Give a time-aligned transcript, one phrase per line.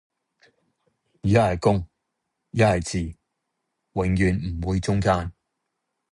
[1.21, 1.87] 一係公
[2.49, 2.97] 一係字，
[3.93, 5.31] 永遠唔會中間